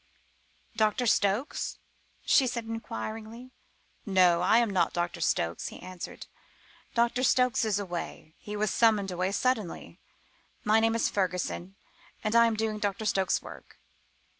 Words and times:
"Doctor 0.75 1.05
Stokes?" 1.05 1.77
she 2.25 2.47
said 2.47 2.65
enquiringly. 2.65 3.51
"No, 4.03 4.41
I 4.41 4.57
am 4.57 4.71
not 4.71 4.93
Doctor 4.93 5.21
Stokes," 5.21 5.67
he 5.67 5.79
answered. 5.79 6.25
"Doctor 6.95 7.21
Stokes 7.21 7.63
is 7.65 7.77
away; 7.77 8.33
he 8.39 8.55
was 8.55 8.71
summoned 8.71 9.11
away 9.11 9.31
suddenly. 9.31 9.99
My 10.63 10.79
name 10.79 10.95
is 10.95 11.07
Fergusson, 11.07 11.75
and 12.23 12.35
I 12.35 12.47
am 12.47 12.55
doing 12.55 12.79
Doctor 12.79 13.05
Stokes's 13.05 13.43
work." 13.43 13.77